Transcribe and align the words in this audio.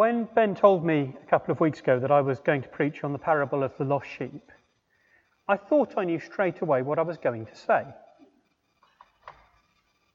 When 0.00 0.24
Ben 0.34 0.54
told 0.54 0.82
me 0.82 1.14
a 1.22 1.26
couple 1.26 1.52
of 1.52 1.60
weeks 1.60 1.80
ago 1.80 2.00
that 2.00 2.10
I 2.10 2.22
was 2.22 2.40
going 2.40 2.62
to 2.62 2.68
preach 2.70 3.04
on 3.04 3.12
the 3.12 3.18
parable 3.18 3.62
of 3.62 3.76
the 3.76 3.84
lost 3.84 4.08
sheep, 4.08 4.50
I 5.46 5.58
thought 5.58 5.98
I 5.98 6.04
knew 6.04 6.18
straight 6.18 6.62
away 6.62 6.80
what 6.80 6.98
I 6.98 7.02
was 7.02 7.18
going 7.18 7.44
to 7.44 7.54
say. 7.54 7.84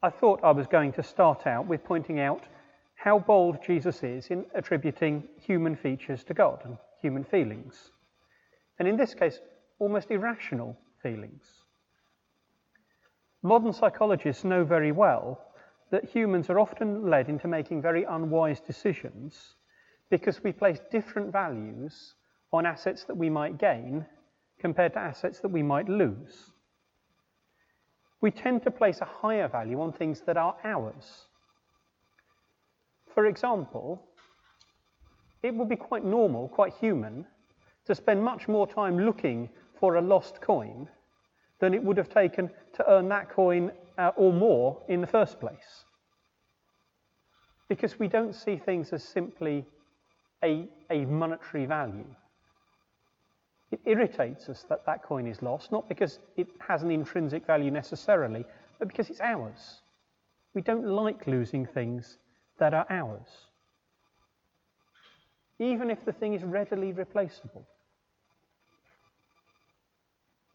I 0.02 0.10
thought 0.10 0.44
I 0.44 0.50
was 0.50 0.66
going 0.66 0.92
to 0.94 1.04
start 1.04 1.46
out 1.46 1.68
with 1.68 1.84
pointing 1.84 2.20
out 2.20 2.46
how 2.96 3.20
bold 3.20 3.60
Jesus 3.64 4.02
is 4.02 4.32
in 4.32 4.48
attributing 4.56 5.28
human 5.40 5.76
features 5.76 6.24
to 6.24 6.34
God 6.34 6.64
and 6.66 6.80
human 7.00 7.24
feelings. 7.24 7.92
And 8.80 8.88
in 8.88 8.98
this 8.98 9.14
case, 9.14 9.40
almost 9.78 10.10
irrational 10.10 10.76
feelings. 11.04 11.46
Modern 13.44 13.72
psychologists 13.72 14.44
know 14.44 14.64
very 14.64 14.92
well 14.92 15.40
that 15.92 16.06
humans 16.06 16.50
are 16.50 16.60
often 16.60 17.08
led 17.08 17.30
into 17.30 17.48
making 17.48 17.84
very 17.84 18.04
unwise 18.04 18.60
decisions 18.60 19.54
because 20.10 20.44
we 20.44 20.52
place 20.52 20.80
different 20.92 21.32
values 21.32 22.16
on 22.54 22.66
assets 22.66 23.04
that 23.06 23.18
we 23.18 23.30
might 23.30 23.58
gain 23.58 24.06
compared 24.60 24.94
to 24.94 25.00
assets 25.00 25.40
that 25.40 25.50
we 25.50 25.64
might 25.64 25.90
lose. 25.90 26.52
We 28.22 28.32
tend 28.32 28.64
to 28.64 28.72
place 28.72 29.02
a 29.02 29.06
higher 29.06 29.48
value 29.48 29.82
on 29.82 29.92
things 29.92 30.22
that 30.26 30.38
are 30.38 30.56
ours. 30.64 31.28
For 33.14 33.26
example, 33.26 34.04
it 35.44 35.54
would 35.54 35.70
be 35.70 35.76
quite 35.76 36.04
normal, 36.04 36.48
quite 36.48 36.74
human, 36.74 37.26
to 37.86 37.94
spend 37.94 38.24
much 38.24 38.48
more 38.48 38.68
time 38.68 39.00
looking 39.00 39.50
for 39.80 39.96
a 39.96 40.02
lost 40.02 40.42
coin 40.42 40.88
than 41.60 41.74
it 41.74 41.84
would 41.84 41.98
have 41.98 42.10
taken 42.10 42.50
to 42.74 42.90
earn 42.90 43.08
that 43.10 43.30
coin 43.30 43.72
uh, 43.98 44.12
or 44.16 44.34
more 44.34 44.82
in 44.90 45.02
the 45.02 45.08
first 45.08 45.40
place. 45.40 45.86
Because 47.70 48.00
we 48.00 48.08
don't 48.08 48.34
see 48.34 48.58
things 48.58 48.92
as 48.92 49.04
simply 49.04 49.66
a, 50.46 50.68
a 50.90 51.06
monetary 51.06 51.66
value. 51.66 52.06
It 53.72 53.82
irritates 53.86 54.48
us 54.48 54.64
that 54.70 54.86
that 54.86 55.04
coin 55.04 55.28
is 55.28 55.42
lost, 55.42 55.72
not 55.72 55.90
because 55.90 56.20
it 56.38 56.48
has 56.60 56.84
an 56.84 56.92
intrinsic 56.92 57.46
value 57.46 57.72
necessarily, 57.72 58.46
but 58.80 58.88
because 58.88 59.10
it's 59.10 59.20
ours. 59.20 59.82
We 60.54 60.62
don't 60.62 60.88
like 60.88 61.28
losing 61.28 61.66
things 61.66 62.18
that 62.60 62.74
are 62.74 62.86
ours, 62.90 63.28
even 65.60 65.90
if 65.90 66.06
the 66.06 66.14
thing 66.14 66.34
is 66.34 66.44
readily 66.44 66.94
replaceable 66.94 67.66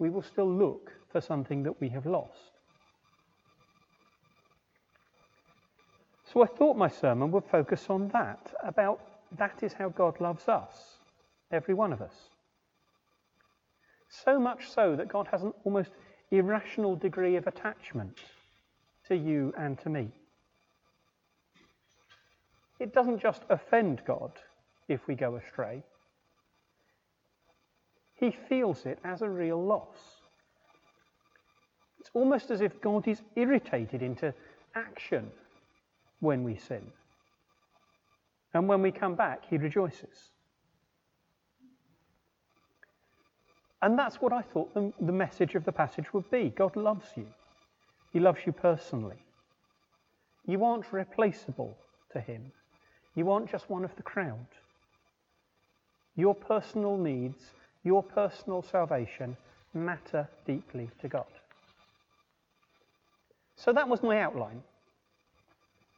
we 0.00 0.08
will 0.08 0.22
still 0.22 0.50
look 0.50 0.90
for 1.12 1.20
something 1.20 1.62
that 1.62 1.80
we 1.80 1.88
have 1.90 2.06
lost. 2.06 2.52
So 6.32 6.42
I 6.42 6.46
thought 6.46 6.76
my 6.76 6.88
sermon 6.88 7.30
would 7.32 7.44
focus 7.44 7.86
on 7.88 8.08
that, 8.08 8.54
about 8.64 9.00
that 9.38 9.62
is 9.62 9.72
how 9.72 9.88
God 9.88 10.20
loves 10.20 10.48
us, 10.48 10.98
every 11.50 11.74
one 11.74 11.92
of 11.92 12.00
us. 12.00 12.14
So 14.08 14.40
much 14.40 14.70
so 14.70 14.96
that 14.96 15.08
God 15.08 15.28
has 15.30 15.42
an 15.42 15.52
almost 15.64 15.90
irrational 16.30 16.96
degree 16.96 17.36
of 17.36 17.46
attachment 17.46 18.18
to 19.08 19.16
you 19.16 19.52
and 19.56 19.78
to 19.80 19.88
me. 19.88 20.08
It 22.78 22.92
doesn't 22.92 23.20
just 23.20 23.42
offend 23.50 24.02
God 24.06 24.32
if 24.88 25.06
we 25.06 25.14
go 25.14 25.36
astray, 25.36 25.82
he 28.14 28.36
feels 28.48 28.84
it 28.84 28.98
as 29.04 29.22
a 29.22 29.28
real 29.28 29.62
loss. 29.64 29.96
It's 32.00 32.10
almost 32.12 32.50
as 32.50 32.60
if 32.60 32.80
God 32.80 33.06
is 33.06 33.22
irritated 33.36 34.02
into 34.02 34.34
action 34.74 35.30
when 36.20 36.42
we 36.44 36.56
sin. 36.56 36.82
And 38.52 38.68
when 38.68 38.82
we 38.82 38.90
come 38.90 39.14
back, 39.14 39.44
he 39.48 39.56
rejoices. 39.56 40.30
And 43.82 43.98
that's 43.98 44.16
what 44.16 44.32
I 44.32 44.42
thought 44.42 44.74
the, 44.74 44.92
the, 45.00 45.12
message 45.12 45.54
of 45.54 45.64
the 45.64 45.72
passage 45.72 46.12
would 46.12 46.30
be. 46.30 46.52
God 46.54 46.76
loves 46.76 47.06
you. 47.16 47.26
He 48.12 48.20
loves 48.20 48.40
you 48.44 48.52
personally. 48.52 49.24
You 50.46 50.64
aren't 50.64 50.92
replaceable 50.92 51.76
to 52.12 52.20
him. 52.20 52.52
You 53.14 53.30
aren't 53.30 53.50
just 53.50 53.70
one 53.70 53.84
of 53.84 53.94
the 53.96 54.02
crowd. 54.02 54.46
Your 56.16 56.34
personal 56.34 56.98
needs 56.98 57.52
your 57.82 58.02
personal 58.02 58.62
salvation 58.62 59.36
matter 59.72 60.28
deeply 60.46 60.90
to 61.00 61.08
God. 61.08 61.24
So 63.56 63.72
that 63.72 63.88
was 63.88 64.02
my 64.02 64.20
outline. 64.20 64.62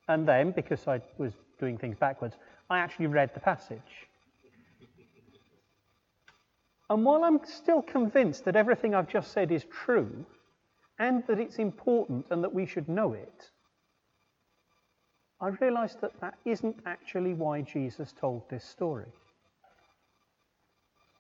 And 0.09 0.27
then, 0.27 0.51
because 0.51 0.87
I 0.87 1.01
was 1.19 1.33
doing 1.63 1.79
things 1.79 1.97
backwards, 1.97 2.35
I 2.69 2.81
actually 2.81 3.07
read 3.07 3.31
the 3.35 3.41
passage. 3.41 4.09
And 6.91 7.05
while 7.05 7.23
I'm 7.23 7.39
still 7.45 7.83
convinced 7.83 8.45
that 8.45 8.57
everything 8.57 8.97
I've 8.97 9.09
just 9.09 9.31
said 9.31 9.53
is 9.53 9.65
true, 9.85 10.27
and 10.99 11.25
that 11.29 11.39
it's 11.39 11.57
important 11.57 12.27
and 12.31 12.43
that 12.43 12.53
we 12.53 12.67
should 12.67 12.89
know 12.89 13.13
it, 13.13 13.51
I 15.41 15.49
realise 15.61 15.95
that 16.01 16.21
that 16.21 16.35
isn't 16.45 16.77
actually 16.85 17.35
why 17.35 17.61
Jesus 17.63 18.13
told 18.13 18.43
this 18.51 18.65
story. 18.65 19.13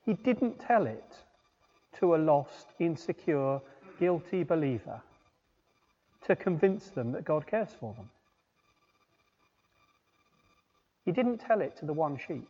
He 0.04 0.14
didn't 0.14 0.58
tell 0.58 0.86
it 0.86 1.14
to 2.00 2.16
a 2.16 2.18
lost, 2.18 2.66
insecure, 2.80 3.60
guilty 4.00 4.42
believer 4.42 5.00
to 6.26 6.34
convince 6.34 6.88
them 6.88 7.12
that 7.12 7.24
God 7.24 7.46
cares 7.46 7.70
for 7.78 7.94
them. 7.94 8.08
He 11.04 11.12
didn't 11.12 11.38
tell 11.38 11.60
it 11.60 11.76
to 11.78 11.86
the 11.86 11.92
one 11.92 12.16
sheep. 12.16 12.48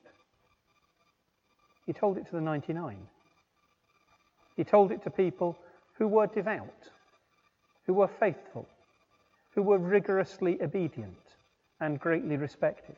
He 1.86 1.92
told 1.92 2.18
it 2.18 2.26
to 2.26 2.32
the 2.32 2.40
99. 2.40 2.96
He 4.56 4.64
told 4.64 4.92
it 4.92 5.02
to 5.02 5.10
people 5.10 5.58
who 5.94 6.06
were 6.06 6.26
devout, 6.26 6.90
who 7.86 7.94
were 7.94 8.08
faithful, 8.08 8.68
who 9.54 9.62
were 9.62 9.78
rigorously 9.78 10.60
obedient 10.62 11.16
and 11.80 11.98
greatly 11.98 12.36
respected, 12.36 12.96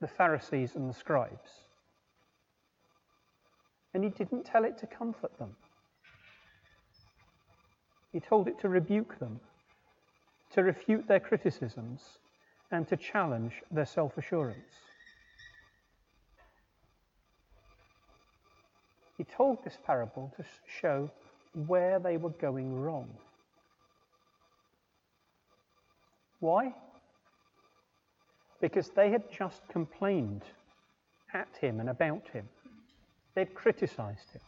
the 0.00 0.08
Pharisees 0.08 0.74
and 0.74 0.88
the 0.88 0.94
scribes. 0.94 1.66
And 3.94 4.02
he 4.02 4.10
didn't 4.10 4.44
tell 4.44 4.64
it 4.64 4.78
to 4.78 4.86
comfort 4.86 5.38
them. 5.38 5.54
He 8.12 8.20
told 8.20 8.48
it 8.48 8.58
to 8.60 8.68
rebuke 8.68 9.18
them, 9.18 9.40
to 10.52 10.62
refute 10.62 11.06
their 11.06 11.20
criticisms, 11.20 12.18
and 12.72 12.88
to 12.88 12.96
challenge 12.96 13.62
their 13.70 13.86
self 13.86 14.16
assurance. 14.16 14.74
He 19.18 19.24
told 19.24 19.62
this 19.62 19.78
parable 19.86 20.32
to 20.36 20.44
show 20.80 21.10
where 21.66 21.98
they 22.00 22.16
were 22.16 22.30
going 22.30 22.74
wrong. 22.74 23.08
Why? 26.40 26.74
Because 28.60 28.88
they 28.88 29.10
had 29.10 29.30
just 29.30 29.60
complained 29.68 30.42
at 31.34 31.48
him 31.60 31.78
and 31.78 31.90
about 31.90 32.26
him. 32.32 32.48
They'd 33.34 33.54
criticized 33.54 34.30
him. 34.32 34.40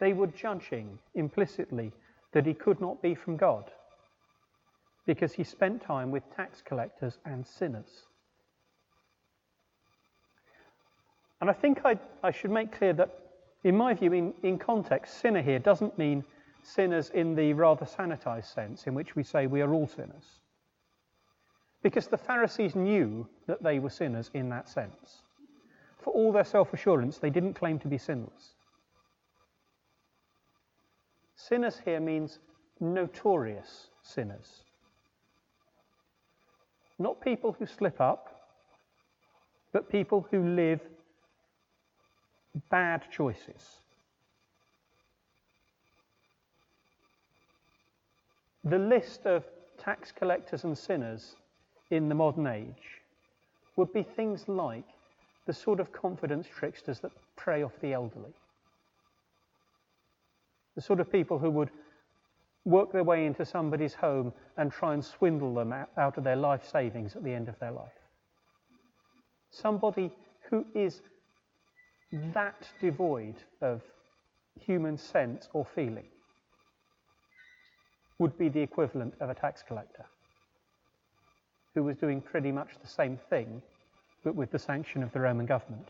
They 0.00 0.12
were 0.12 0.28
judging 0.28 0.98
implicitly 1.14 1.92
that 2.32 2.46
he 2.46 2.54
could 2.54 2.80
not 2.80 3.02
be 3.02 3.14
from 3.14 3.36
God 3.36 3.70
because 5.08 5.32
he 5.32 5.42
spent 5.42 5.80
time 5.80 6.10
with 6.10 6.22
tax 6.36 6.60
collectors 6.60 7.16
and 7.24 7.46
sinners. 7.46 8.02
And 11.40 11.48
I 11.48 11.54
think 11.54 11.80
I, 11.86 11.98
I 12.22 12.30
should 12.30 12.50
make 12.50 12.76
clear 12.76 12.92
that, 12.92 13.18
in 13.64 13.74
my 13.74 13.94
view, 13.94 14.12
in, 14.12 14.34
in 14.42 14.58
context, 14.58 15.18
sinner 15.18 15.40
here 15.40 15.58
doesn't 15.58 15.96
mean 15.96 16.22
sinners 16.62 17.08
in 17.14 17.34
the 17.34 17.54
rather 17.54 17.86
sanitized 17.86 18.52
sense 18.52 18.86
in 18.86 18.92
which 18.92 19.16
we 19.16 19.22
say 19.22 19.46
we 19.46 19.62
are 19.62 19.72
all 19.72 19.86
sinners. 19.86 20.42
Because 21.82 22.08
the 22.08 22.18
Pharisees 22.18 22.76
knew 22.76 23.26
that 23.46 23.62
they 23.62 23.78
were 23.78 23.88
sinners 23.88 24.30
in 24.34 24.50
that 24.50 24.68
sense 24.68 25.22
for 25.96 26.12
all 26.12 26.32
their 26.32 26.44
self 26.44 26.74
assurance, 26.74 27.16
they 27.16 27.30
didn't 27.30 27.54
claim 27.54 27.78
to 27.78 27.88
be 27.88 27.96
sinless. 27.98 28.54
Sinners 31.34 31.80
here 31.82 32.00
means 32.00 32.40
notorious 32.78 33.88
sinners. 34.02 34.64
Not 36.98 37.20
people 37.20 37.54
who 37.58 37.66
slip 37.66 38.00
up, 38.00 38.40
but 39.72 39.88
people 39.88 40.26
who 40.30 40.54
live 40.54 40.80
bad 42.70 43.04
choices. 43.10 43.80
The 48.64 48.78
list 48.78 49.26
of 49.26 49.44
tax 49.78 50.10
collectors 50.12 50.64
and 50.64 50.76
sinners 50.76 51.36
in 51.90 52.08
the 52.08 52.14
modern 52.14 52.46
age 52.46 53.02
would 53.76 53.92
be 53.92 54.02
things 54.02 54.48
like 54.48 54.84
the 55.46 55.52
sort 55.52 55.80
of 55.80 55.92
confidence 55.92 56.46
tricksters 56.46 57.00
that 57.00 57.12
prey 57.36 57.62
off 57.62 57.72
the 57.80 57.92
elderly. 57.92 58.34
The 60.74 60.82
sort 60.82 61.00
of 61.00 61.10
people 61.10 61.38
who 61.38 61.50
would 61.50 61.70
work 62.68 62.92
their 62.92 63.04
way 63.04 63.26
into 63.26 63.44
somebody's 63.44 63.94
home 63.94 64.32
and 64.56 64.70
try 64.70 64.92
and 64.94 65.04
swindle 65.04 65.54
them 65.54 65.72
out 65.72 66.18
of 66.18 66.24
their 66.24 66.36
life 66.36 66.68
savings 66.68 67.16
at 67.16 67.24
the 67.24 67.32
end 67.32 67.48
of 67.48 67.58
their 67.58 67.72
life. 67.72 67.92
somebody 69.50 70.12
who 70.50 70.64
is 70.74 71.00
that 72.34 72.68
devoid 72.80 73.34
of 73.60 73.82
human 74.60 74.96
sense 74.96 75.48
or 75.52 75.64
feeling 75.64 76.06
would 78.18 78.36
be 78.38 78.48
the 78.48 78.60
equivalent 78.60 79.14
of 79.20 79.30
a 79.30 79.34
tax 79.34 79.62
collector 79.62 80.04
who 81.74 81.82
was 81.82 81.96
doing 81.96 82.20
pretty 82.20 82.52
much 82.52 82.70
the 82.82 82.88
same 82.88 83.18
thing 83.30 83.62
but 84.24 84.34
with 84.34 84.50
the 84.50 84.58
sanction 84.58 85.02
of 85.02 85.12
the 85.12 85.20
Roman 85.20 85.46
government. 85.46 85.88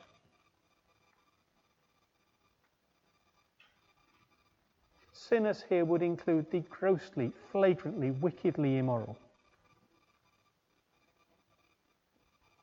Sinners 5.28 5.62
here 5.68 5.84
would 5.84 6.00
include 6.00 6.50
the 6.50 6.60
grossly, 6.70 7.32
flagrantly, 7.52 8.12
wickedly 8.12 8.78
immoral. 8.78 9.14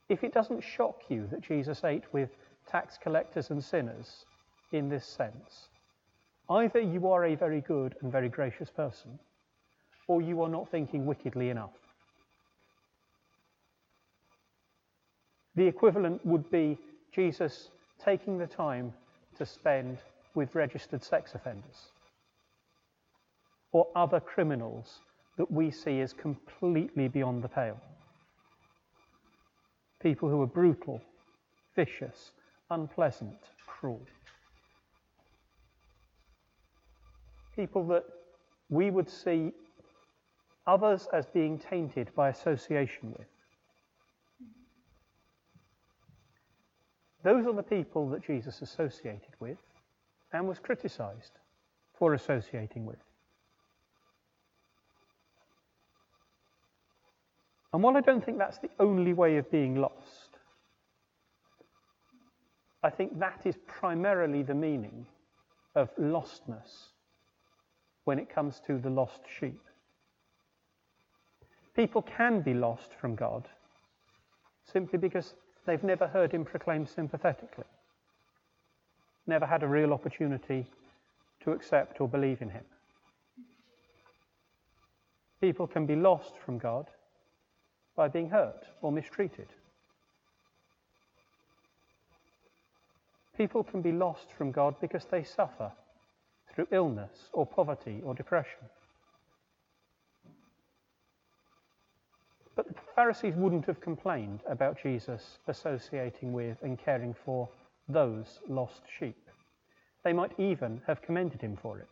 If 0.10 0.24
it 0.24 0.34
doesn't 0.34 0.62
shock 0.62 1.04
you 1.10 1.28
that 1.28 1.42
Jesus 1.42 1.84
ate 1.84 2.12
with 2.12 2.32
tax 2.68 2.98
collectors 2.98 3.52
and 3.52 3.64
sinners 3.64 4.26
in 4.72 4.90
this 4.90 5.06
sense, 5.06 5.68
either 6.50 6.80
you 6.80 7.08
are 7.08 7.26
a 7.26 7.36
very 7.36 7.62
good 7.62 7.96
and 8.02 8.12
very 8.12 8.30
gracious 8.30 8.72
person, 8.72 9.20
or 10.08 10.24
you 10.24 10.42
are 10.42 10.50
not 10.50 10.70
thinking 10.70 11.06
wickedly 11.06 11.50
enough. 11.50 11.78
The 15.56 15.68
equivalent 15.68 16.26
would 16.26 16.50
be 16.50 16.80
Jesus 17.14 17.70
taking 18.04 18.40
the 18.40 18.48
time 18.48 18.92
to 19.38 19.46
spend 19.46 20.00
with 20.34 20.56
registered 20.56 21.04
sex 21.04 21.36
offenders 21.36 21.92
or 23.75 23.89
other 23.94 24.22
criminals 24.22 25.01
that 25.38 25.51
we 25.51 25.69
see 25.69 26.00
as 26.00 26.13
completely 26.13 27.10
beyond 27.10 27.44
the 27.44 27.48
pale. 27.50 27.77
People 30.01 30.30
who 30.30 30.42
are 30.42 30.48
brutal, 30.48 31.01
vicious, 31.75 32.31
unpleasant, 32.72 33.36
cruel. 33.68 34.00
People 37.54 37.86
that 37.86 38.06
we 38.69 38.89
would 38.92 39.10
see 39.10 39.51
others 40.66 41.10
as 41.12 41.25
being 41.25 41.60
tainted 41.60 42.10
by 42.16 42.30
association 42.30 43.12
with. 43.12 43.28
Those 47.25 47.45
are 47.45 47.54
the 47.54 47.62
people 47.62 48.07
that 48.12 48.24
Jesus 48.24 48.62
associated 48.62 49.36
with 49.42 49.57
and 50.31 50.48
was 50.48 50.60
criticized 50.60 51.33
for 51.94 52.13
associating 52.13 52.86
with. 52.86 53.00
And 57.75 57.83
while 57.83 57.98
I 57.98 58.00
don't 58.00 58.24
think 58.24 58.38
that's 58.38 58.60
the 58.60 58.69
only 58.80 59.12
way 59.12 59.36
of 59.36 59.51
being 59.51 59.75
lost, 59.75 60.38
I 62.81 62.89
think 62.89 63.19
that 63.19 63.42
is 63.44 63.57
primarily 63.68 64.44
the 64.44 64.56
meaning 64.56 65.06
of 65.75 65.94
lostness 65.98 66.94
when 68.06 68.18
it 68.18 68.33
comes 68.33 68.62
to 68.68 68.77
the 68.77 68.89
lost 68.89 69.19
sheep. 69.42 69.60
People 71.75 72.01
can 72.01 72.39
be 72.39 72.54
lost 72.54 72.94
from 72.94 73.13
God 73.13 73.45
simply 74.71 74.98
because 74.98 75.33
they've 75.68 75.83
never 75.83 76.07
heard 76.07 76.31
him 76.31 76.45
proclaimed 76.45 76.88
sympathetically, 76.88 77.66
never 79.28 79.45
had 79.45 79.63
a 79.63 79.68
real 79.68 79.92
opportunity 79.92 80.66
to 81.44 81.51
accept 81.51 82.00
or 82.00 82.07
believe 82.07 82.42
in 82.42 82.51
him. 82.51 82.63
People 85.42 85.68
can 85.68 85.86
be 85.86 85.98
lost 85.98 86.36
from 86.38 86.57
God 86.57 86.86
by 87.95 88.07
being 88.07 88.30
hurt 88.30 88.65
or 88.81 88.92
mistreated. 88.92 89.47
People 93.38 93.63
can 93.63 93.81
be 93.81 93.92
lost 93.92 94.31
from 94.38 94.51
God 94.51 94.75
because 94.80 95.06
they 95.06 95.24
suffer 95.24 95.71
through 96.53 96.68
illness 96.71 97.30
or 97.33 97.45
poverty 97.45 98.01
or 98.03 98.13
depression. 98.13 98.59
But 102.56 102.68
the 102.69 102.75
Pharisees 102.95 103.36
wouldn't 103.36 103.65
have 103.65 103.81
complained 103.81 104.39
about 104.47 104.81
Jesus 104.81 105.39
associating 105.47 106.31
with 106.31 106.57
and 106.62 106.80
caring 106.80 107.13
for 107.13 107.50
those 107.89 108.39
lost 108.47 108.81
sheep. 108.97 109.18
They 110.03 110.13
might 110.13 110.31
even 110.39 110.81
have 110.88 111.01
commended 111.01 111.42
him 111.42 111.57
for 111.62 111.80
it. 111.80 111.89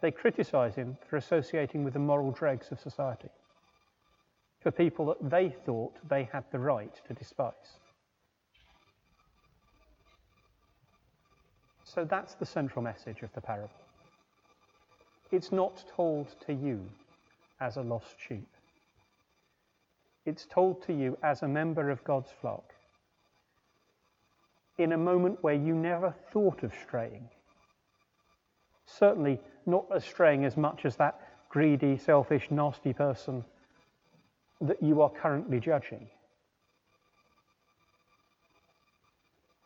They 0.00 0.10
criticize 0.10 0.74
him 0.74 0.96
for 1.08 1.16
associating 1.16 1.84
with 1.84 1.92
the 1.92 1.98
moral 1.98 2.30
dregs 2.30 2.70
of 2.70 2.80
society, 2.80 3.28
for 4.60 4.70
people 4.70 5.06
that 5.06 5.30
they 5.30 5.54
thought 5.64 5.94
they 6.08 6.28
had 6.32 6.44
the 6.50 6.58
right 6.58 6.94
to 7.06 7.14
despise. 7.14 7.80
So 11.84 12.04
that's 12.04 12.34
the 12.34 12.46
central 12.46 12.82
message 12.82 13.22
of 13.22 13.32
the 13.32 13.40
parable. 13.40 13.70
It's 15.30 15.52
not 15.52 15.84
told 15.94 16.34
to 16.46 16.52
you 16.52 16.80
as 17.60 17.76
a 17.76 17.82
lost 17.82 18.16
sheep. 18.18 18.48
It's 20.24 20.46
told 20.46 20.82
to 20.86 20.92
you 20.92 21.16
as 21.22 21.42
a 21.42 21.48
member 21.48 21.90
of 21.90 22.02
God's 22.04 22.30
flock 22.40 22.74
in 24.78 24.92
a 24.92 24.98
moment 24.98 25.42
where 25.42 25.54
you 25.54 25.74
never 25.74 26.14
thought 26.32 26.62
of 26.62 26.72
straying. 26.82 27.28
Certainly 28.84 29.40
not 29.64 29.86
as 29.94 30.04
straying 30.04 30.44
as 30.44 30.56
much 30.56 30.84
as 30.84 30.96
that 30.96 31.20
greedy, 31.48 31.96
selfish, 31.96 32.50
nasty 32.50 32.92
person 32.92 33.44
that 34.60 34.82
you 34.82 35.02
are 35.02 35.10
currently 35.10 35.60
judging. 35.60 36.08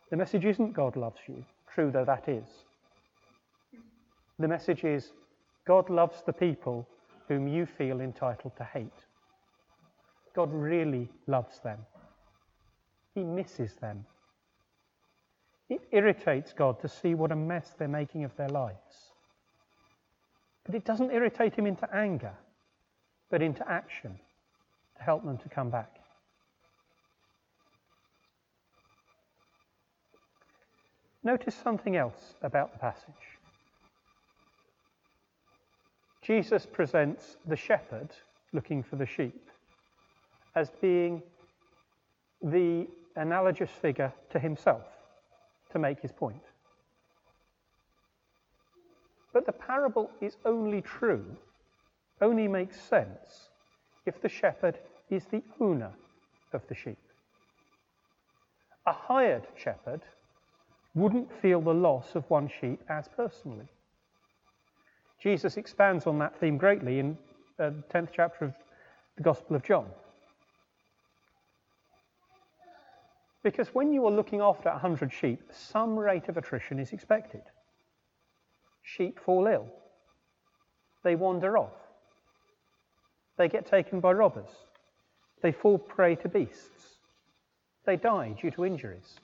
The 0.09 0.17
message 0.17 0.45
isn't 0.45 0.73
God 0.73 0.97
loves 0.97 1.21
you, 1.27 1.45
true 1.73 1.91
though 1.91 2.05
that 2.05 2.27
is. 2.27 2.47
The 4.39 4.47
message 4.47 4.83
is 4.83 5.13
God 5.65 5.89
loves 5.89 6.23
the 6.23 6.33
people 6.33 6.87
whom 7.27 7.47
you 7.47 7.65
feel 7.65 8.01
entitled 8.01 8.55
to 8.57 8.63
hate. 8.63 9.05
God 10.35 10.51
really 10.51 11.09
loves 11.27 11.59
them. 11.59 11.79
He 13.15 13.23
misses 13.23 13.75
them. 13.75 14.05
It 15.69 15.81
irritates 15.91 16.51
God 16.51 16.81
to 16.81 16.89
see 16.89 17.15
what 17.15 17.31
a 17.31 17.35
mess 17.35 17.73
they're 17.77 17.87
making 17.87 18.25
of 18.25 18.35
their 18.35 18.49
lives. 18.49 19.13
But 20.65 20.75
it 20.75 20.83
doesn't 20.83 21.11
irritate 21.11 21.55
him 21.55 21.65
into 21.65 21.87
anger, 21.95 22.33
but 23.29 23.41
into 23.41 23.69
action 23.69 24.19
help 25.01 25.25
them 25.25 25.37
to 25.37 25.49
come 25.49 25.69
back. 25.69 26.01
Notice 31.23 31.55
something 31.55 31.95
else 31.95 32.35
about 32.41 32.73
the 32.73 32.79
passage. 32.79 33.37
Jesus 36.21 36.65
presents 36.65 37.37
the 37.47 37.55
shepherd 37.55 38.09
looking 38.53 38.83
for 38.83 38.95
the 38.95 39.05
sheep 39.05 39.49
as 40.55 40.69
being 40.81 41.21
the 42.41 42.87
analogous 43.15 43.69
figure 43.69 44.11
to 44.31 44.39
himself 44.39 44.85
to 45.71 45.79
make 45.79 45.99
his 45.99 46.11
point. 46.11 46.41
But 49.33 49.45
the 49.45 49.51
parable 49.51 50.11
is 50.21 50.37
only 50.45 50.81
true, 50.81 51.25
only 52.19 52.47
makes 52.47 52.79
sense, 52.79 53.49
if 54.05 54.21
the 54.21 54.29
shepherd 54.29 54.79
is 55.11 55.25
the 55.25 55.43
owner 55.59 55.91
of 56.53 56.61
the 56.67 56.75
sheep. 56.75 56.97
A 58.87 58.93
hired 58.93 59.45
shepherd 59.55 60.01
wouldn't 60.95 61.31
feel 61.41 61.61
the 61.61 61.73
loss 61.73 62.15
of 62.15 62.29
one 62.29 62.49
sheep 62.59 62.81
as 62.89 63.07
personally. 63.15 63.67
Jesus 65.21 65.57
expands 65.57 66.07
on 66.07 66.17
that 66.19 66.39
theme 66.39 66.57
greatly 66.57 66.99
in 66.99 67.17
uh, 67.59 67.69
the 67.69 67.83
10th 67.93 68.09
chapter 68.13 68.45
of 68.45 68.53
the 69.17 69.23
Gospel 69.23 69.55
of 69.55 69.63
John. 69.63 69.85
Because 73.43 73.69
when 73.69 73.91
you 73.91 74.05
are 74.05 74.11
looking 74.11 74.41
after 74.41 74.69
100 74.69 75.11
sheep, 75.11 75.41
some 75.51 75.97
rate 75.97 76.27
of 76.27 76.37
attrition 76.37 76.79
is 76.79 76.91
expected. 76.91 77.41
Sheep 78.83 79.19
fall 79.19 79.47
ill. 79.47 79.67
They 81.03 81.15
wander 81.15 81.57
off. 81.57 81.73
They 83.37 83.47
get 83.47 83.65
taken 83.65 83.99
by 83.99 84.13
robbers. 84.13 84.49
They 85.41 85.51
fall 85.51 85.77
prey 85.77 86.15
to 86.15 86.29
beasts. 86.29 86.97
They 87.85 87.97
die 87.97 88.35
due 88.39 88.51
to 88.51 88.65
injuries. 88.65 89.19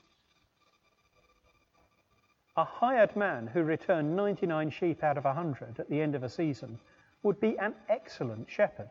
A 2.55 2.63
hired 2.63 3.15
man 3.15 3.47
who 3.47 3.61
returned 3.61 4.15
99 4.15 4.71
sheep 4.71 5.03
out 5.03 5.17
of 5.17 5.25
100 5.25 5.79
at 5.79 5.89
the 5.89 6.01
end 6.01 6.15
of 6.15 6.23
a 6.23 6.29
season 6.29 6.79
would 7.21 7.39
be 7.39 7.57
an 7.59 7.75
excellent 7.87 8.49
shepherd. 8.49 8.89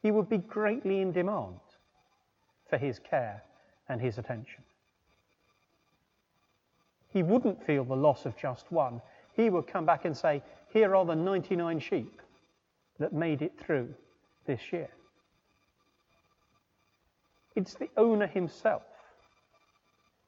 He 0.00 0.12
would 0.12 0.28
be 0.28 0.38
greatly 0.38 1.00
in 1.00 1.10
demand 1.10 1.58
for 2.68 2.78
his 2.78 3.00
care 3.00 3.42
and 3.88 4.00
his 4.00 4.18
attention. 4.18 4.62
He 7.12 7.22
wouldn't 7.22 7.64
feel 7.64 7.84
the 7.84 7.96
loss 7.96 8.26
of 8.26 8.36
just 8.36 8.70
one. 8.70 9.00
He 9.34 9.50
would 9.50 9.66
come 9.66 9.86
back 9.86 10.04
and 10.04 10.16
say, 10.16 10.42
Here 10.72 10.94
are 10.94 11.04
the 11.04 11.14
99 11.14 11.80
sheep 11.80 12.20
that 12.98 13.12
made 13.12 13.42
it 13.42 13.52
through 13.58 13.92
this 14.46 14.72
year. 14.72 14.90
It's 17.54 17.74
the 17.74 17.90
owner 17.96 18.26
himself, 18.26 18.82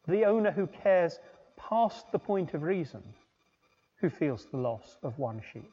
the 0.06 0.25
owner 0.25 0.52
who 0.52 0.66
cares 0.66 1.18
past 1.56 2.11
the 2.12 2.18
point 2.18 2.54
of 2.54 2.62
reason, 2.62 3.02
who 4.00 4.11
feels 4.11 4.47
the 4.47 4.59
loss 4.59 4.97
of 5.02 5.18
one 5.18 5.42
sheep. 5.52 5.73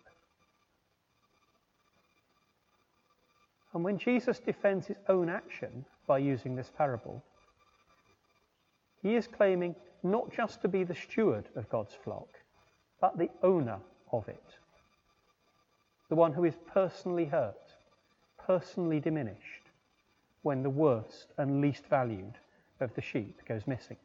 And 3.74 3.84
when 3.84 3.98
Jesus 3.98 4.40
defends 4.40 4.88
his 4.88 4.98
own 5.10 5.30
action 5.30 5.86
by 6.08 6.20
using 6.20 6.56
this 6.56 6.72
parable, 6.76 7.24
he 9.02 9.16
is 9.16 9.28
claiming 9.28 9.76
not 10.04 10.32
just 10.32 10.62
to 10.62 10.68
be 10.68 10.84
the 10.84 10.96
steward 10.96 11.50
of 11.56 11.70
God's 11.70 11.94
flock, 12.04 12.28
but 13.02 13.18
the 13.18 13.30
owner 13.42 13.80
of 14.12 14.28
it. 14.28 14.58
The 16.10 16.16
one 16.16 16.34
who 16.34 16.46
is 16.46 16.56
personally 16.68 17.26
hurt, 17.26 17.74
personally 18.38 19.00
diminished, 19.00 19.63
when 20.44 20.64
the 20.64 20.70
worst 20.70 21.28
and 21.38 21.62
least 21.62 21.86
valued 21.88 22.36
of 22.80 22.94
the 22.96 23.02
sheep 23.02 23.42
goes 23.48 23.66
missing. 23.66 23.98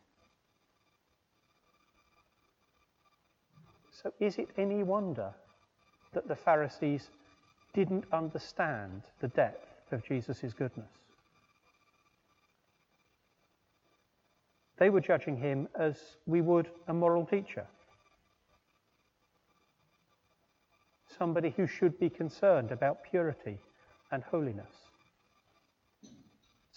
So, 3.90 4.12
is 4.20 4.38
it 4.38 4.48
any 4.56 4.82
wonder 4.82 5.34
that 6.12 6.28
the 6.28 6.36
Pharisees 6.36 7.10
didn't 7.74 8.04
understand 8.12 9.02
the 9.20 9.28
depth 9.28 9.92
of 9.92 10.04
Jesus' 10.04 10.52
goodness. 10.56 10.90
They 14.78 14.90
were 14.90 15.00
judging 15.00 15.36
him 15.36 15.68
as 15.78 16.16
we 16.26 16.40
would 16.40 16.68
a 16.86 16.94
moral 16.94 17.26
teacher. 17.26 17.66
Somebody 21.18 21.52
who 21.56 21.66
should 21.66 21.98
be 21.98 22.10
concerned 22.10 22.70
about 22.70 23.02
purity 23.02 23.58
and 24.12 24.22
holiness. 24.22 24.87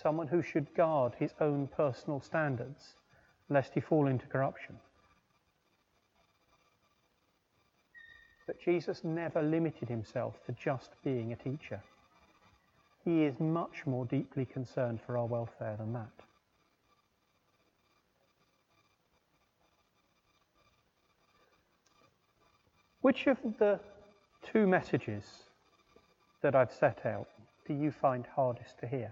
Someone 0.01 0.27
who 0.27 0.41
should 0.41 0.73
guard 0.73 1.13
his 1.19 1.33
own 1.39 1.67
personal 1.67 2.19
standards 2.21 2.95
lest 3.49 3.73
he 3.73 3.79
fall 3.79 4.07
into 4.07 4.25
corruption. 4.25 4.75
But 8.47 8.59
Jesus 8.59 9.03
never 9.03 9.41
limited 9.43 9.89
himself 9.89 10.43
to 10.45 10.53
just 10.53 10.91
being 11.03 11.31
a 11.31 11.35
teacher. 11.35 11.81
He 13.05 13.23
is 13.23 13.39
much 13.39 13.85
more 13.85 14.05
deeply 14.05 14.45
concerned 14.45 14.99
for 15.05 15.17
our 15.17 15.25
welfare 15.25 15.75
than 15.77 15.93
that. 15.93 16.09
Which 23.01 23.27
of 23.27 23.37
the 23.59 23.79
two 24.51 24.67
messages 24.67 25.23
that 26.41 26.55
I've 26.55 26.71
set 26.71 27.05
out 27.05 27.27
do 27.67 27.73
you 27.73 27.91
find 27.91 28.25
hardest 28.35 28.79
to 28.79 28.87
hear? 28.87 29.11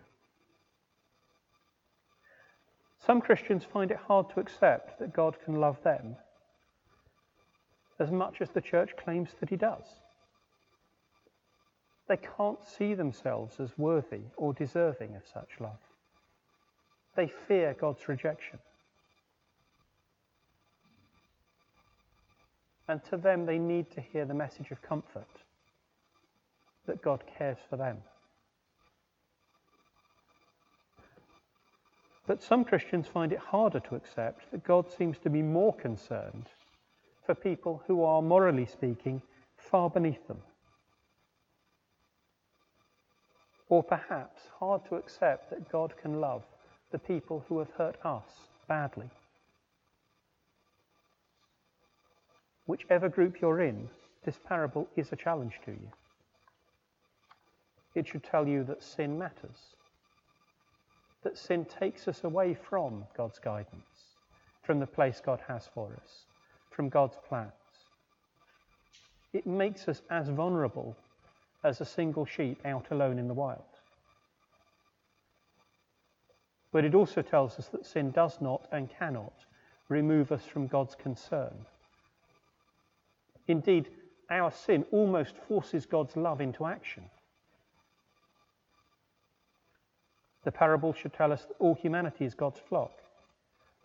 Some 3.09 3.21
Christians 3.21 3.63
find 3.63 3.89
it 3.89 3.97
hard 3.97 4.29
to 4.29 4.39
accept 4.39 4.99
that 4.99 5.13
God 5.13 5.35
can 5.43 5.55
love 5.55 5.81
them 5.81 6.15
as 7.97 8.11
much 8.11 8.39
as 8.39 8.51
the 8.51 8.61
church 8.61 8.91
claims 9.03 9.29
that 9.39 9.49
he 9.49 9.55
does. 9.55 9.85
They 12.07 12.17
can't 12.17 12.63
see 12.63 12.93
themselves 12.93 13.59
as 13.59 13.75
worthy 13.79 14.21
or 14.37 14.53
deserving 14.53 15.15
of 15.15 15.23
such 15.25 15.49
love. 15.59 15.79
They 17.15 17.31
fear 17.47 17.75
God's 17.81 18.07
rejection. 18.07 18.59
And 22.87 23.03
to 23.05 23.17
them, 23.17 23.47
they 23.47 23.57
need 23.57 23.89
to 23.93 24.01
hear 24.01 24.25
the 24.25 24.35
message 24.35 24.69
of 24.69 24.83
comfort 24.83 25.25
that 26.85 27.01
God 27.01 27.23
cares 27.39 27.57
for 27.71 27.75
them. 27.75 27.97
But 32.29 32.43
some 32.43 32.63
Christians 32.63 33.07
find 33.07 33.33
it 33.33 33.39
harder 33.39 33.79
to 33.79 33.95
accept 33.95 34.51
that 34.51 34.63
God 34.63 34.85
seems 34.87 35.17
to 35.17 35.31
be 35.31 35.41
more 35.41 35.73
concerned 35.73 36.45
for 37.25 37.33
people 37.33 37.81
who 37.87 38.03
are, 38.03 38.21
morally 38.21 38.67
speaking, 38.67 39.23
far 39.57 39.89
beneath 39.89 40.27
them. 40.27 40.37
Or 43.67 43.81
perhaps 43.81 44.43
hard 44.59 44.85
to 44.89 44.95
accept 44.95 45.49
that 45.49 45.71
God 45.71 45.95
can 45.99 46.21
love 46.21 46.43
the 46.91 46.99
people 46.99 47.43
who 47.47 47.57
have 47.57 47.71
hurt 47.71 47.97
us 48.05 48.29
badly. 48.67 49.09
Whichever 52.67 53.09
group 53.09 53.41
you're 53.41 53.61
in, 53.61 53.89
this 54.23 54.37
parable 54.47 54.87
is 54.95 55.11
a 55.11 55.15
challenge 55.15 55.59
to 55.65 55.71
you. 55.71 55.89
It 57.95 58.07
should 58.07 58.23
tell 58.23 58.47
you 58.47 58.63
that 58.65 58.83
sin 58.83 59.17
matters, 59.17 59.75
that 61.23 61.37
sin 61.37 61.65
takes 61.65 62.07
us 62.07 62.23
away 62.23 62.53
from 62.53 63.05
God's 63.15 63.39
guidance, 63.39 64.15
from 64.63 64.79
the 64.79 64.87
place 64.87 65.21
God 65.23 65.39
has 65.47 65.69
for 65.73 65.89
us 66.01 66.25
from 66.79 66.87
God's 66.87 67.17
plans. 67.27 67.51
It 69.33 69.45
makes 69.45 69.89
us 69.89 70.01
as 70.09 70.29
vulnerable 70.29 70.95
as 71.61 71.81
a 71.81 71.85
single 71.85 72.25
sheep 72.25 72.57
out 72.63 72.85
alone 72.91 73.19
in 73.19 73.27
the 73.27 73.33
wild. 73.33 73.59
But 76.71 76.85
it 76.85 76.95
also 76.95 77.21
tells 77.21 77.59
us 77.59 77.67
that 77.67 77.85
sin 77.85 78.11
does 78.11 78.39
not 78.39 78.65
and 78.71 78.89
cannot 78.97 79.33
remove 79.89 80.31
us 80.31 80.45
from 80.45 80.67
God's 80.67 80.95
concern. 80.95 81.53
Indeed, 83.49 83.89
our 84.29 84.51
sin 84.51 84.85
almost 84.93 85.35
forces 85.49 85.85
God's 85.85 86.15
love 86.15 86.39
into 86.39 86.65
action. 86.65 87.03
The 90.49 90.57
parable 90.57 90.93
should 90.93 91.13
tell 91.13 91.31
us 91.31 91.45
that 91.45 91.57
all 91.59 91.75
humanity 91.75 92.25
is 92.25 92.33
God's 92.33 92.59
flock, 92.59 92.89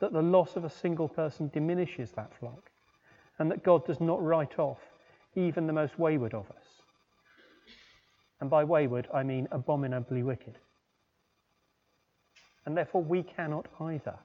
that 0.01 0.15
the 0.15 0.23
loss 0.23 0.57
of 0.57 0.65
a 0.65 0.71
single 0.71 1.09
person 1.09 1.51
diminishes 1.53 2.13
that 2.13 2.35
flock, 2.35 2.71
and 3.39 3.51
that 3.51 3.63
God 3.63 3.85
does 3.85 4.01
not 4.01 4.25
write 4.25 4.59
off 4.59 4.81
even 5.35 5.67
the 5.67 5.75
most 5.75 5.99
wayward 5.99 6.33
of 6.33 6.51
us. 6.51 6.65
And 8.41 8.49
by 8.49 8.65
wayward, 8.65 9.09
I 9.13 9.25
mean 9.25 9.47
abominably 9.53 10.23
wicked. 10.23 10.57
And 12.65 12.75
therefore, 12.75 13.03
we 13.03 13.23
cannot 13.23 13.67
either. 13.79 14.19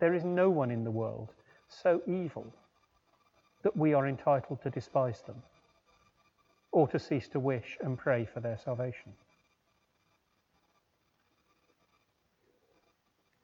There 0.00 0.14
is 0.14 0.24
no 0.24 0.48
one 0.48 0.70
in 0.70 0.84
the 0.84 0.90
world 0.90 1.34
so 1.68 2.00
evil 2.06 2.46
that 3.62 3.76
we 3.76 3.92
are 3.92 4.08
entitled 4.08 4.62
to 4.62 4.70
despise 4.70 5.20
them 5.26 5.42
or 6.72 6.88
to 6.88 6.98
cease 6.98 7.28
to 7.28 7.38
wish 7.38 7.76
and 7.82 7.98
pray 7.98 8.24
for 8.24 8.40
their 8.40 8.56
salvation. 8.56 9.12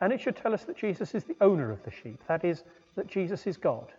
And 0.04 0.12
it 0.12 0.20
should 0.20 0.36
tell 0.36 0.52
us 0.52 0.64
that 0.64 0.76
Jesus 0.76 1.14
is 1.14 1.24
the 1.24 1.36
owner 1.40 1.72
of 1.72 1.82
the 1.82 1.90
sheep. 1.90 2.20
That 2.28 2.44
is, 2.44 2.62
that 2.94 3.06
Jesus 3.06 3.46
is 3.46 3.56
God. 3.56 3.90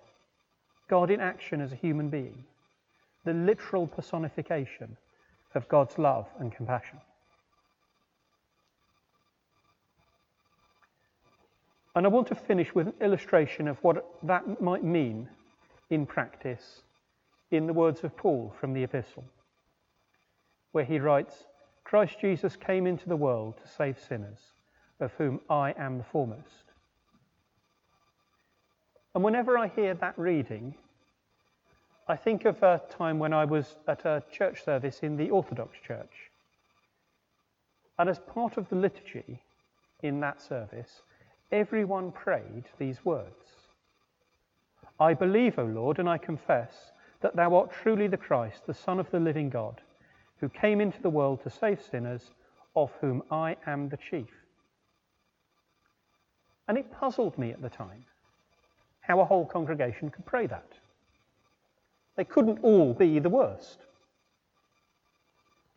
God 0.88 1.10
in 1.10 1.20
action 1.20 1.60
as 1.60 1.72
a 1.72 1.76
human 1.76 2.10
being. 2.10 2.44
The 3.24 3.34
literal 3.34 3.88
personification 3.88 4.98
of 5.56 5.68
God's 5.68 5.98
love 5.98 6.28
and 6.40 6.56
compassion. 6.56 7.00
And 11.96 12.06
I 12.06 12.10
want 12.10 12.28
to 12.28 12.36
finish 12.36 12.76
with 12.76 12.86
an 12.86 12.94
illustration 13.02 13.68
of 13.68 13.84
what 13.84 14.06
that 14.22 14.62
might 14.62 14.84
mean 14.84 15.28
in 15.90 16.06
practice 16.06 16.84
in 17.50 17.66
the 17.66 17.74
words 17.74 18.04
of 18.04 18.16
Paul 18.16 18.54
from 18.60 18.74
the 18.74 18.84
epistle, 18.84 19.24
where 20.72 20.86
he 20.86 21.00
writes 21.00 21.46
Christ 21.84 22.20
Jesus 22.22 22.56
came 22.56 22.86
into 22.86 23.10
the 23.10 23.18
world 23.18 23.56
to 23.58 23.68
save 23.68 23.98
sinners 23.98 24.52
of 25.00 25.12
whom 25.14 25.40
I 25.50 25.74
am 25.78 25.98
the 25.98 26.04
foremost. 26.04 26.66
And 29.14 29.24
whenever 29.24 29.58
I 29.58 29.70
hear 29.70 29.94
that 29.94 30.18
reading, 30.18 30.76
I 32.08 32.16
think 32.16 32.46
of 32.46 32.62
a 32.62 32.82
time 32.90 33.18
when 33.18 33.34
I 33.34 33.46
was 33.46 33.78
at 33.88 34.06
a 34.06 34.24
church 34.32 34.64
service 34.64 35.00
in 35.00 35.18
the 35.18 35.30
Orthodox 35.30 35.78
Church. 35.86 36.32
And 37.98 38.10
as 38.10 38.20
part 38.20 38.58
of 38.58 38.70
the 38.70 38.76
liturgy 38.76 39.42
in 40.04 40.20
that 40.20 40.42
service, 40.42 41.02
everyone 41.52 42.12
prayed 42.12 42.66
these 42.78 43.04
words 43.06 43.34
I 45.00 45.14
believe, 45.14 45.60
O 45.60 45.66
Lord, 45.66 46.00
and 46.00 46.08
I 46.08 46.18
confess 46.18 46.92
that 47.22 47.36
thou 47.36 47.56
art 47.56 47.72
truly 47.72 48.08
the 48.08 48.18
Christ, 48.18 48.66
the 48.66 48.74
Son 48.74 49.00
of 49.00 49.10
the 49.12 49.20
living 49.20 49.50
God, 49.50 49.82
who 50.40 50.48
came 50.48 50.80
into 50.80 51.02
the 51.02 51.10
world 51.10 51.42
to 51.44 51.50
save 51.50 51.82
sinners, 51.82 52.32
of 52.76 52.92
whom 53.02 53.24
I 53.32 53.58
am 53.66 53.90
the 53.90 53.98
chief. 53.98 54.45
And 56.68 56.78
it 56.78 56.92
puzzled 56.92 57.38
me 57.38 57.52
at 57.52 57.62
the 57.62 57.70
time 57.70 58.06
how 59.02 59.20
a 59.20 59.26
whole 59.26 59.46
congregation 59.46 60.10
could 60.10 60.26
pray 60.26 60.48
that. 60.48 60.68
They 62.16 62.24
couldn't 62.24 62.60
all 62.64 62.94
be 62.94 63.20
the 63.20 63.30
worst. 63.30 63.80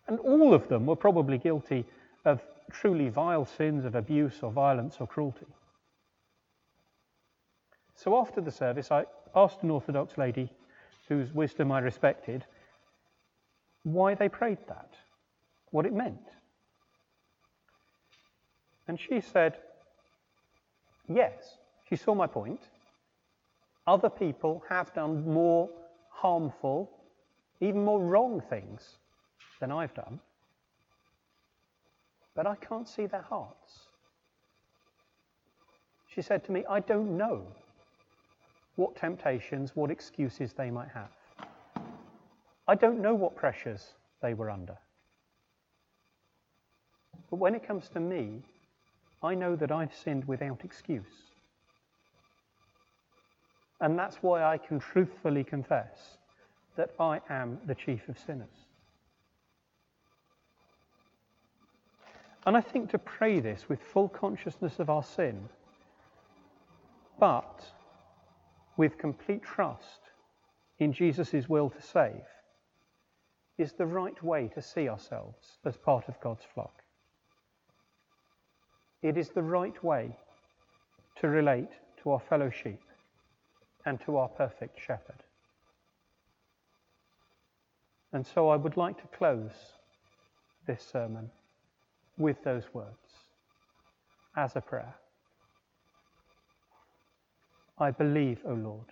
And 0.07 0.19
all 0.21 0.55
of 0.55 0.69
them 0.69 0.87
were 0.87 0.97
probably 0.97 1.37
guilty 1.37 1.85
of 2.25 2.41
truly 2.71 3.09
vile 3.09 3.45
sins 3.45 3.85
of 3.85 3.95
abuse 3.95 4.39
or 4.43 4.51
violence 4.51 4.97
or 5.01 5.07
cruelty. 5.07 5.47
So 7.95 8.17
after 8.19 8.41
the 8.41 8.51
service, 8.51 8.91
I 8.91 9.05
asked 9.35 9.63
an 9.63 9.71
Orthodox 9.71 10.17
lady 10.17 10.51
whose 11.09 11.33
wisdom 11.33 11.73
I 11.73 11.81
respected 11.81 12.45
why 13.83 14.15
they 14.15 14.29
prayed 14.29 14.59
that, 14.69 14.91
what 15.71 15.87
it 15.87 15.93
meant. 15.93 16.21
And 18.87 18.99
she 18.99 19.21
said, 19.21 19.59
Yes, 21.09 21.59
she 21.89 21.97
saw 21.97 22.15
my 22.15 22.27
point. 22.27 22.61
Other 23.87 24.11
people 24.11 24.63
have 24.69 24.93
done 24.93 25.27
more 25.27 25.71
harmful, 26.11 26.91
even 27.61 27.85
more 27.85 28.01
wrong 28.01 28.43
things 28.51 28.99
than 29.61 29.73
I've 29.73 29.95
done. 29.95 30.21
But 32.35 32.47
I 32.47 32.57
can't 32.57 32.87
see 32.87 33.07
their 33.07 33.23
hearts. 33.23 33.89
She 36.07 36.23
said 36.23 36.45
to 36.45 36.53
me, 36.53 36.65
I 36.69 36.81
don't 36.81 37.17
know 37.17 37.47
what 38.77 38.95
temptations, 38.95 39.75
what 39.75 39.91
excuses 39.91 40.53
they 40.53 40.71
might 40.71 40.89
have. 40.89 41.11
I 42.69 42.75
don't 42.75 43.01
know 43.01 43.15
what 43.15 43.35
pressures 43.35 43.95
they 44.21 44.35
were 44.35 44.51
under. 44.51 44.77
But 47.31 47.37
when 47.37 47.55
it 47.55 47.67
comes 47.67 47.89
to 47.91 48.01
me, 48.01 48.43
I 49.23 49.35
know 49.35 49.57
that 49.57 49.73
I've 49.73 49.95
sinned 49.95 50.25
without 50.27 50.65
excuse. 50.65 51.33
And 53.81 53.99
that's 53.99 54.17
why 54.17 54.43
I 54.43 54.59
can 54.59 54.81
truthfully 54.81 55.45
confess 55.45 56.19
that 56.77 56.91
I 56.99 57.21
am 57.29 57.59
the 57.67 57.75
chief 57.75 58.09
of 58.09 58.19
sinners. 58.19 58.67
And 62.47 62.57
I 62.57 62.61
think 62.61 62.91
to 62.91 62.99
pray 62.99 63.41
this 63.41 63.69
with 63.69 63.83
full 63.83 64.09
consciousness 64.09 64.79
of 64.79 64.89
our 64.89 65.03
sin, 65.03 65.49
but 67.19 67.65
with 68.77 68.97
complete 68.97 69.43
trust 69.43 70.01
in 70.79 70.93
Jesus' 70.93 71.49
will 71.49 71.69
to 71.69 71.83
save, 71.83 72.23
is 73.59 73.73
the 73.73 73.87
right 73.87 74.23
way 74.23 74.49
to 74.55 74.63
see 74.63 74.89
ourselves 74.89 75.59
as 75.65 75.77
part 75.77 76.09
of 76.09 76.19
God's 76.21 76.45
flock. 76.55 76.78
It 79.03 79.17
is 79.17 79.31
the 79.31 79.43
right 79.43 79.83
way 79.83 80.17
to 81.21 81.29
relate 81.29 81.71
to 82.03 82.11
our 82.13 82.21
fellow 82.21 82.51
sheep 82.51 82.81
and 83.87 84.01
to 84.03 84.17
our 84.17 84.29
perfect 84.29 84.81
shepherd. 84.81 85.23
And 88.13 88.27
so 88.27 88.49
I 88.49 88.57
would 88.57 88.77
like 88.77 89.01
to 89.01 89.17
close 89.17 89.53
this 90.67 90.83
sermon 90.83 91.31
with 92.17 92.43
those 92.43 92.65
words 92.73 92.97
as 94.37 94.57
a 94.57 94.61
prayer. 94.61 94.95
I 97.79 97.91
believe, 97.91 98.41
O 98.45 98.55
Lord, 98.55 98.87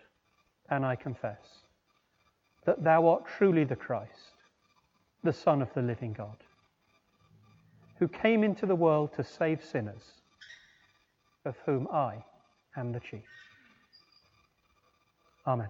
and 0.70 0.84
I 0.84 0.94
confess 0.96 1.64
that 2.64 2.84
thou 2.84 3.08
art 3.08 3.24
truly 3.26 3.64
the 3.64 3.76
Christ, 3.76 4.34
the 5.24 5.32
Son 5.32 5.62
of 5.62 5.72
the 5.74 5.82
living 5.82 6.12
God, 6.12 6.36
who 7.98 8.08
came 8.08 8.44
into 8.44 8.66
the 8.66 8.74
world 8.74 9.12
to 9.14 9.24
save 9.24 9.64
sinners, 9.64 10.02
of 11.44 11.56
whom 11.64 11.88
I 11.92 12.24
am 12.76 12.92
the 12.92 13.00
chief. 13.00 13.24
Amen. 15.46 15.68